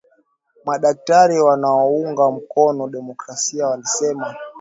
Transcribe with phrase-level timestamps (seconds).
[0.65, 4.35] madaktari wanaounga mkono demokrasia walisema